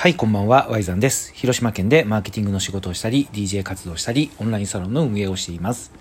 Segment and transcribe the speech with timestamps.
[0.00, 1.30] はい、こんばんは、ワイザンです。
[1.34, 5.92] 広島県でマーケティングの仕事をしたり、DJ 活動したり、オンラインサロンの運営をしています。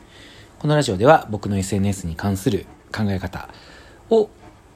[0.58, 2.66] このラジオでは僕の SNS に関する
[2.96, 3.50] 考え方
[4.10, 4.30] を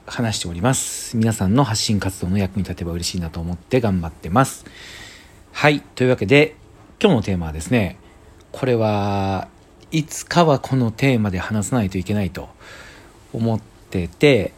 [0.04, 1.16] 話しております。
[1.16, 4.66] 皆さんの発信活動の役に立てば嬉しいなと思って頑張ってます。
[5.52, 6.54] はい、というわけで、
[7.00, 7.96] 今日のテーマはですね、
[8.52, 9.48] これは
[9.90, 12.50] いつかはこのテーマで話さないといけないと
[13.32, 14.52] 思ってて、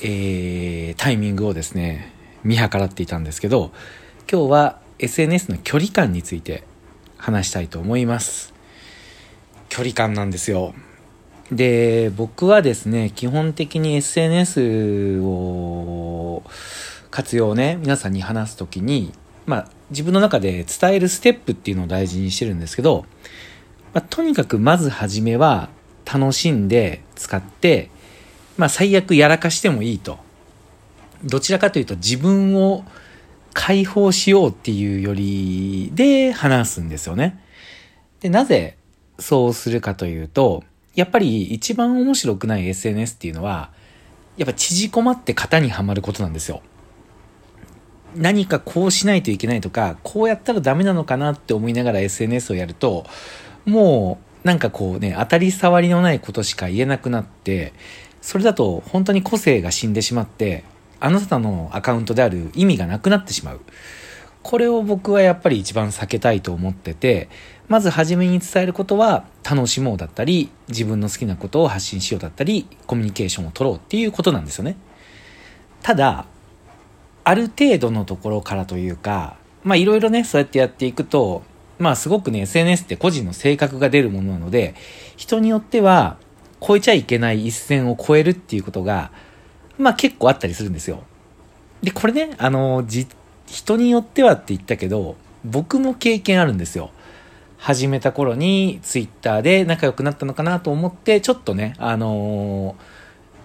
[0.00, 3.72] えー、タイミングをですね、見計らっていたんですけど、
[4.30, 6.64] 今日は SNS の距離感について
[7.16, 8.54] 話したいと思います。
[9.68, 10.74] 距離感なんですよ。
[11.50, 16.42] で、僕はですね、基本的に SNS を
[17.10, 19.12] 活用ね、皆さんに話すときに、
[19.46, 23.06] まあ、自分の中で伝えるステップっていうのを大事にしてるんですけど、
[23.94, 25.70] まあ、とにかくまずはじめは
[26.04, 27.90] 楽しんで使って、
[28.58, 30.18] まあ、最悪やらかしてもいいと。
[31.24, 32.84] どちらかというと自分を
[33.54, 37.42] 解放しようっていうよりで話すんですよね。
[38.20, 38.76] で、なぜ
[39.18, 40.62] そうするかというと、
[40.94, 43.70] やっぱり一番面白くない SNS っていうのは、
[44.36, 46.62] やっぱ縮こまって型にはまることなんですよ。
[48.14, 53.06] 何かこうしないといけないとか、こうやったらダメなのかなって思いながら SNS をやると、
[53.64, 57.72] もうなんかこうね、当たり障りのないことしか言えなくなって、
[58.20, 60.64] それだと本当に個性が死んでしまって、
[61.00, 63.60] あなたのアカウントである意味がなくなってしまう。
[64.42, 67.28] これを僕はやっぱり一番避けたいと思ってて、
[67.68, 74.76] まず初めに伝えることは楽しもうだったり、自分の好きなことを発信しようだったり、コミュニケーションを取ろうっていうことなんですよね。
[75.82, 76.26] ただ、
[77.24, 81.42] ある程度のところからというか、まあいろいろね、そうやってやっていくと、
[81.78, 84.74] まあすごくね、SNS って個人の性格が出るものなので、
[85.16, 86.16] 人によっては
[86.66, 89.12] 超えちゃいけない一線を超えるっていうことが、
[89.78, 91.02] まあ結構あったりするんですよ。
[91.82, 93.06] で、これね、あの、じ、
[93.46, 96.90] 人によってはって言ったけど、僕も経験あるんですよ。
[97.58, 102.76] 始めた頃にツイッターで仲良くなったのかなと思って、ちょっとね、あの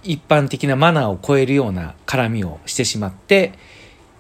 [0.03, 3.53] 一般的なマナーを超えるような絡みをしてしまって、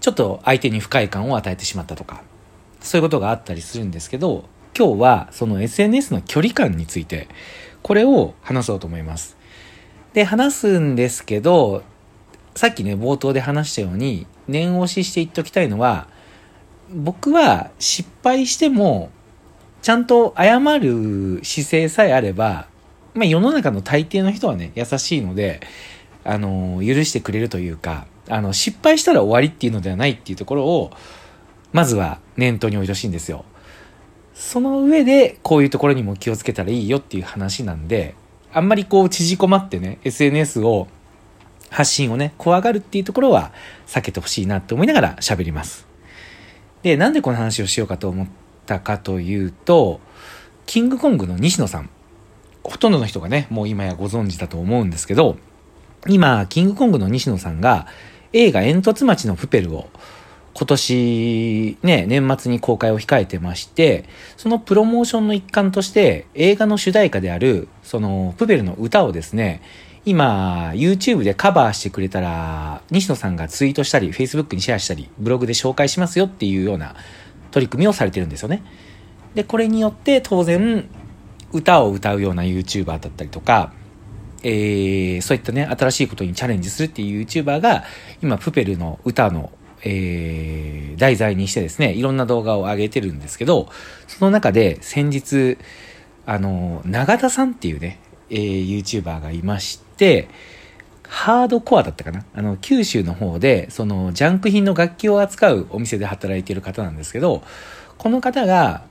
[0.01, 2.23] ちょっと相手に不快感を与えてしまったとか、
[2.79, 4.45] そういうことがあったりするんですけど、
[4.77, 7.27] 今日はその SNS の距離感について、
[7.83, 9.37] これを話そうと思います。
[10.13, 11.83] で、話すんですけど、
[12.55, 16.07] さっきね、冒頭で話したように、念押しして言っときたいのは、
[16.93, 19.09] 僕は失敗しても、
[19.81, 22.67] ちゃんと謝る姿勢さえあれば、
[23.13, 25.61] まあ世の中の大抵の人はね、優しいので、
[26.23, 30.91] あの、許してくれるというか、あの、失敗したら終わりっていうのではないっていうところを、
[31.71, 33.45] まずは念頭に置いてほしいんですよ。
[34.33, 38.15] その上で、こういうところにも気をつけたらいいよっていう話なんで、
[38.53, 40.87] あんまりこう縮こまってね、SNS を
[41.73, 43.51] 発信をね、怖がるっていうところは
[43.87, 45.87] 避けてほしいなって思いながら喋ります。
[46.83, 48.27] で、なんでこの話をしようかと思っ
[48.67, 49.99] たかというと、
[50.67, 51.89] キングコングの西野さん。
[52.63, 55.37] ほとんどの人がね、もう今やご存知だと思うんですけど、
[56.07, 57.87] 今、キングコングの西野さんが
[58.33, 59.89] 映画煙突町のプペルを
[60.53, 64.05] 今年ね、年末に公開を控えてまして、
[64.37, 69.61] そのプロモーションの一環として映画の主題歌である、そのプペルの歌をですね、
[70.05, 76.95] 今、YouTube でカバーしてくれたら、西野さんがツイートしたり、Facebook にシェアしたり、ブログで紹介しますよっていうような
[77.51, 78.63] 取り組みをされてるんですよね。
[79.33, 80.89] で、これによって当然、
[81.53, 83.71] 歌を歌うような YouTuber だったりとか、
[84.43, 87.85] えー、そういったね、新しいことにチャレンジするっていう YouTuber が、
[88.21, 89.51] 今、プペルの歌の、
[89.85, 93.69] えー、題材にしてですね、いろんな動画を上げてるんですけど、
[94.07, 95.57] その中で先日、
[96.25, 97.99] あの、長田さんっていうね、
[98.29, 99.82] えー、YouTuber がいまして、
[101.07, 102.25] ハードコアだったかな？
[102.33, 107.43] あの、九州の方で、その、ジャンク品の楽器を扱うお店で働いている方なんですけど、
[107.97, 108.83] この方が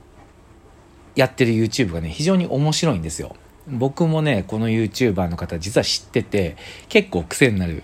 [1.15, 3.35] やってる YouTube がね、非常に面白いんですよ。
[3.67, 6.55] 僕もね、この YouTuber の方実は知ってて、
[6.87, 7.83] 結構癖になる。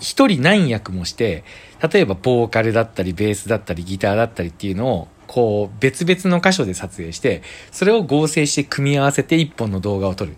[0.00, 1.44] 一人何役もして、
[1.92, 7.42] 例えばボーカルだったり、ベースだったり、ギターだったりっていうのを、こう、別々の箇所で撮影して、
[7.72, 10.36] それを合成して組み合わせて一本の動画を撮る。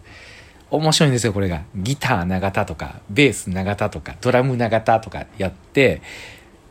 [0.70, 1.62] 面白いんですよ、これが。
[1.76, 6.02] ギター長田とか、ベース長田とか、ドラム長田とかやって、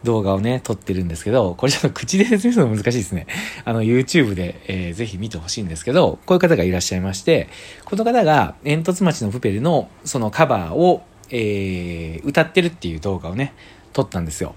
[0.05, 3.27] 動画をね、撮ってるんですけど、これちょっと口で説明するの難しいですね。
[3.65, 7.49] あの、YouTube で、えー、ぜひ見てほしいんですけど、こういう方がいらっしゃいまして、
[7.83, 13.53] この方が煙突町のプペルのそのカバーを、えー、歌ってるっていう動画をね、
[13.91, 14.55] 撮ったんですよ。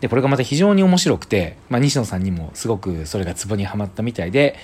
[0.00, 4.56] で、これがまた非常に面白くて、まあ、西野さんにもすごくそれがツボにはまったみたいで、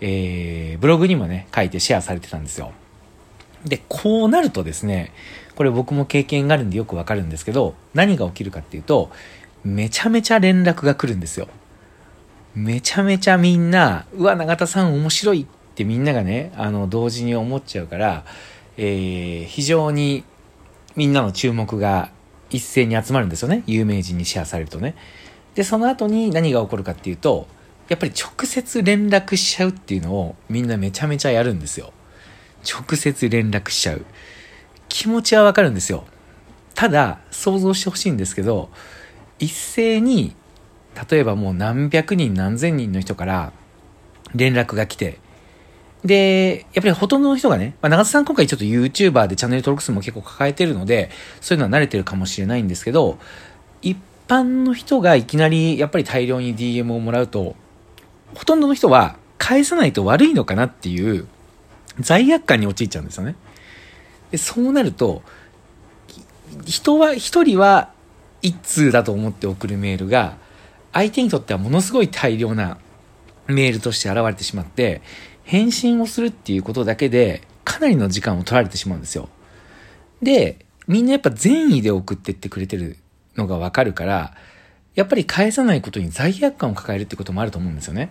[0.00, 2.72] えー、ブログにもね、書いてシェアされてたんですよ。
[3.64, 5.12] で、こうなるとですね、
[5.54, 9.10] これ僕も経験があるんでよくわかるんですけど、何が起きるかっていうと、
[9.64, 11.48] めちゃめちゃ連絡が来るんですよ。
[12.54, 18.24] めちゃめちゃみんな、うわ、永田さん面白いってみんながね、あの、同時に思っちゃうから、
[18.76, 20.24] えー、非常に
[20.96, 22.10] みんなの注目が
[22.48, 23.62] 一斉に集まるんですよね。
[23.66, 24.94] 有名人にシェアされるとね。
[25.54, 27.46] で、その後に何が起こるかっていうと、
[27.88, 31.92] やっぱり直接連絡しちゃうっていうのをみんなめちゃめちゃやるんですよ。
[32.64, 34.04] 直接連絡しちゃう。
[34.88, 36.04] 気持ちはわかるんですよ。
[36.74, 38.70] ただ、想像してほしいんですけど、
[39.38, 40.34] 一斉に、
[41.10, 43.52] 例えばもう何百人何千人の人から
[44.34, 45.18] 連絡が来て、
[46.04, 51.10] で、やっぱりほとんどの人がね、まあ、長津さん今回ちょっと YouTuber でチャンネル登録数も結構抱えてるので、
[51.40, 53.18] そういうのは慣れてるかもしれないんですけど、
[53.82, 53.98] 一
[54.28, 57.54] 般の人がいきなりやっぱり大量に DM をもらうと、
[58.34, 61.26] ほとんどの人は返さないと悪いのかなっていう
[62.00, 63.36] 罪悪感に陥っちゃうんですよね。
[64.30, 65.22] で、そうなると、
[66.64, 67.92] 人は、一人は
[68.42, 70.36] 一通だと思って送るメールが、
[70.92, 72.78] 相手にとってはものすごい大量な
[73.46, 75.02] メールとして現れてしまって、
[75.44, 79.28] 返信をするっていうことだけで、かなりの時間を取られてしまうんですよ。
[80.22, 82.96] で、みんなやっぱ善意で送ってってくれてる
[83.36, 84.34] のがわかるから、
[84.94, 88.10] やっぱり返さないことに罪悪感を抱えるってこともあると思うんですよね。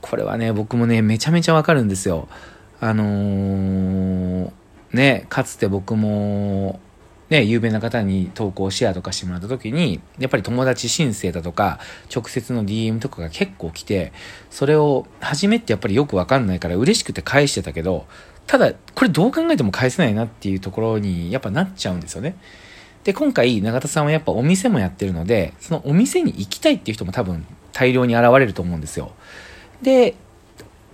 [0.00, 2.28] これはね、僕もね、めちゃめちゃわかるんですよ。
[2.80, 4.52] あのー、
[4.92, 6.80] ね、かつて僕も、
[7.30, 11.80] ね、有名な方に投稿シェアとかしてもらった時に、やっぱり友達申請だとか、
[12.14, 14.12] 直接の DM とかが結構来て、
[14.50, 18.06] それを初めってやっぱりよくわかんないから嬉しくて返してたけど、
[18.46, 22.36] ただ、これどう考えても返せないなっていうところにやっぱなっちゃうんですよね。
[23.02, 29.12] で、今回、永田さんはやっぱお店もやってるので、そのお店に行きたいっていう人も多分大量に現れると思うんですよ。
[29.82, 30.14] で、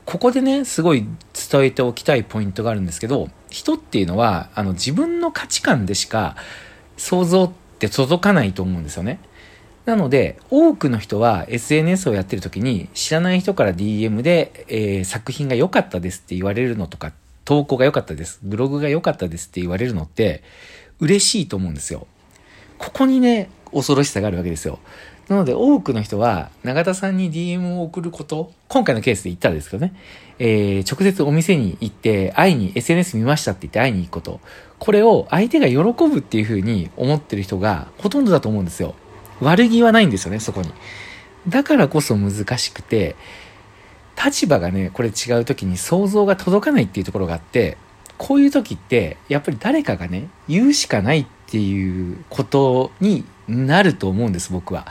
[0.04, 1.06] ここでね、すごい
[1.50, 6.36] 伝えておきたいポイントがあるんですけど、人っていうのは、あの、自分の価値観でしか
[6.96, 9.20] 想像って届かないと思うんですよね。
[9.84, 17.12] なので、多くの人は SNS をやってる時に知らない人から DM で、えー、作品が良かったですって言われるのとか、
[17.44, 20.42] 投稿が良かったです、ブログが良かったですって言われるのって
[21.00, 22.06] 嬉しいと思うんですよ。
[22.78, 24.78] ここにね、恐ろしさがあるわけですよ。
[25.28, 29.94] なので多くの人は永田さんに DM を送ること、今回のケースで言ったらですけどね、
[30.38, 34.40] えー、直接お店に行って会いに SNS 見ましたって言って会いに行くこと、
[34.78, 38.94] これを相手が喜ぶっていうふうに思ってる人がほとんどだと思うんですよ。
[39.40, 40.72] 悪気はないんですよね、そこに。
[41.48, 43.16] だからこそ難しくて、
[44.22, 47.76] 立場がね、これ違う時に想像が届かないっていうところがあって、
[48.18, 54.86] こういう時って、やっぱり誰かがね、言うしかないっていうことになると思うんです、僕は。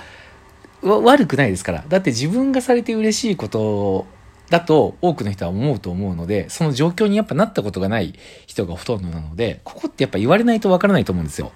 [0.82, 1.84] 悪くないですから。
[1.88, 4.06] だって自分がされて嬉しいこと
[4.50, 8.14] だと多くの人は思うと思うので、その状況にやっぱなったことがない
[8.48, 11.52] 人がほとんどなので、ここってやっぱ言われないとわからないと思うんですよ。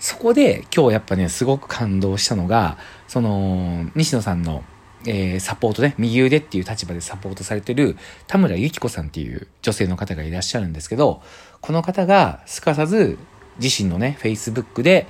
[0.00, 4.62] そこで今日やっぱね、すごく感動したのが、その、西野さんの、
[5.06, 7.96] えー、サポートね、右腕っていう立場でサポートされてる
[8.26, 11.22] 田村由紀子さんっていう女性の方がいらっしゃるんですけど、
[11.60, 13.18] この方がすかさず
[13.60, 15.06] 自身のね、Facebook で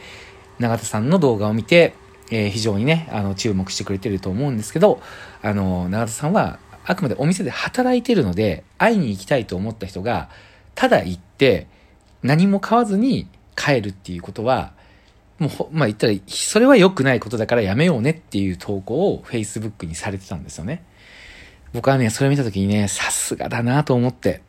[0.58, 1.94] 永田さんの動画を見て、
[2.30, 5.00] えー、非常にね、あの、注目してくれてると思うんですけど、
[5.42, 10.30] あの、永田さんは、あくまでお店で働いてるので、会いに行きたいと思った人が、
[10.74, 11.66] ただ行って、
[12.22, 14.72] 何も買わずに帰るっていうことは、
[15.38, 20.84] もう、まあ言ったら、それは良くないことだからやめようねっていう投稿を Facebook にされてたんですよね。
[21.72, 24.42] 僕はね、それを見た時にね、さすがだなと思って。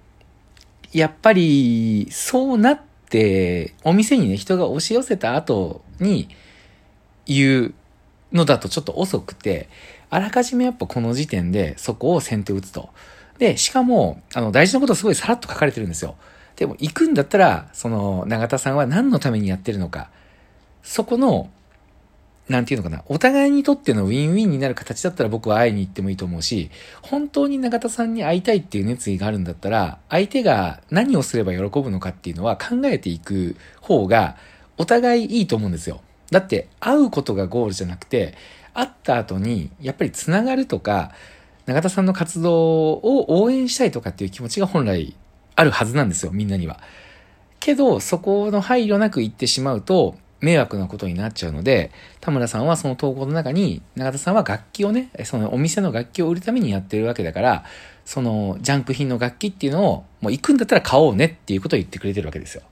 [0.92, 6.30] やっぱり、そうなって、お店にね、人が押し寄せた後に、
[7.30, 7.74] 言う
[8.34, 9.70] のだとちょっと遅くて、
[10.10, 12.90] あらかじめやっぱこの時点でそこを先手打つと。
[13.38, 16.16] で、しかも、あの、大事なことすごいさらっと書かれてるんですよ。
[16.58, 20.10] でも、行くんだったら、その、永田さんは何のためにやってるのか、
[20.84, 21.50] そこの、
[22.50, 26.72] なんていうのかな、お互いにとってのウィンウィンになる形だったら僕は会いに行ってもいいと思うし、
[27.02, 34.36] 本当に永田さんに会いたいっていう熱意があるんだったら、相手が何をすれば喜ぶのかっていうのは考えていく方が、
[34.78, 36.02] お互いいいと思うんですよ。
[36.32, 38.36] だって会うことがゴールじゃなくて、
[38.74, 41.12] 会った後にやっぱりつながるとか、
[41.66, 45.16] 永田さんの活動を応援したいとかっていう気持ちが本来
[45.56, 46.80] あるはずなんですよ、みんなには。
[47.60, 57.66] けど、そこの配慮なく言ってしまうと、迷惑なことになっちゃうので、田村さんはその投稿の中に、永田さんは楽器をね、そのお店の楽器を売るためにやってるわけだから、
[58.06, 62.64] そのジャンク品の楽器っていうのを、もう行くんだったら買おうねっていうことを言ってくれてるわけですよ。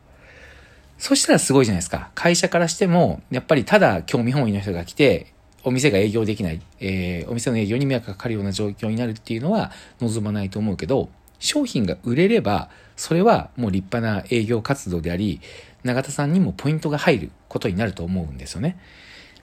[0.97, 2.11] そしたらすごいじゃないですか。
[2.15, 15.41] 会社からしても、やっぱりただ興味本位の人が来て、お店が営業できない、えー、お店の営業に迷惑がかかるような状況になるっていうのは望まないと思うけど、商品が売れれば、それはもう立派な営業活動であり、
[15.83, 18.79] 永田さんにもポイントが入ることになると思うんですよね。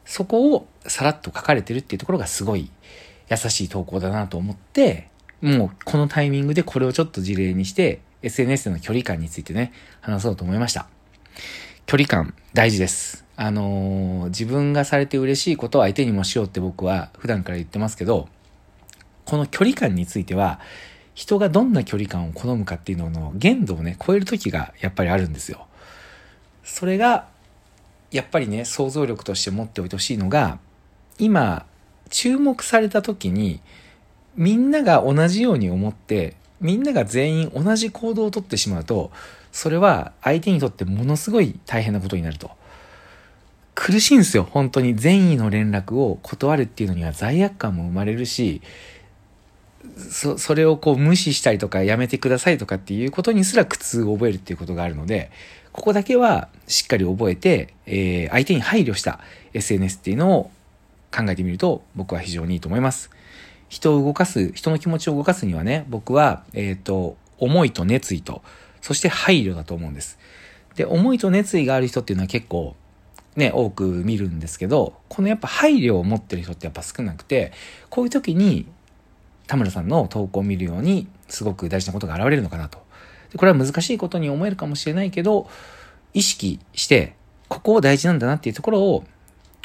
[0.04, 2.70] そこをさらっと書かれてるっていうところがすごい
[3.30, 5.08] 優しい投稿だなと思って、
[5.40, 10.93] もうこのタイミングでこれをちょっと事例にして、SNS での距離感についてね、話そうと思いました。
[11.86, 13.24] 距離感大事です。
[13.36, 18.28] あのー、自分がされて嬉しいことを相手にもしようって僕は普段から言ってますけど、
[19.24, 20.60] この距離感については、
[21.14, 25.66] 人がどんな距離感を好むかっていうのの限度をね、超える時がやっぱりあるんですよ。
[26.62, 27.28] それが、
[28.10, 30.58] やっぱりね、想像力として持っておいてほしいのが、
[31.18, 31.66] 今、
[32.10, 33.60] 注目された時に、
[34.36, 39.10] みんなが同じように思って、みんなが全員同じ行動をとってしまうと、
[39.54, 42.50] それは相手にとってものすごい大変なことになると。
[43.76, 44.96] 苦しいんですよ、本当に。
[44.96, 48.62] 善意の連絡を断るっていうのには罪悪感も生まれるし、
[50.10, 55.30] そ、それをこう無視したりとかやめてくださいとかっていうことにすら苦痛を覚えるっていうことがあるので、
[55.70, 59.20] ここだけはしっかり覚えて、えー、相手に配慮した
[59.52, 60.50] SNS っていうのを
[61.16, 63.08] 考えてみると僕は非常にいいと思います。
[63.68, 68.42] 人を動かす、人の気持ちを動かすにはね、僕は、えっ、ー、と、思いと熱意と、
[68.84, 70.18] そして配慮だと思うんです。
[70.76, 72.76] で、思いと熱意がある人っていうのは結構、
[73.34, 77.52] ね、多く見るんですけど、このやっぱ配慮を持ってる人ってやっぱ少なくて、
[77.88, 78.66] こういう時に
[79.46, 82.78] 田村さんの投稿を見るように、すごく大事なことが現れるのかなと。
[83.32, 85.48] でこれは難しいことに思えるかもしれないけど、
[86.12, 87.14] 意識して、
[87.48, 89.04] ここを大事なんだなっていうところを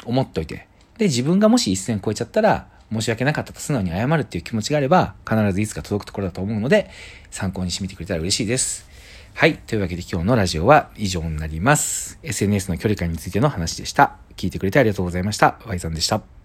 [0.06, 6.90] 思っといて、で、自分がもし一線超えちゃったら、申し訳なかったと素直に謝るっていう気持ちがあれば、必ずいつか届くところだと思うので、
[7.30, 8.89] 参考にしてみてくれたら嬉しいです。
[9.34, 9.56] はい。
[9.56, 12.18] というわけで今日のラジオは以上になります。
[12.22, 14.16] SNS の距離感についての話でした。
[14.36, 15.58] 聞いてくれてありがとうございました。
[15.66, 16.39] Y さんでした。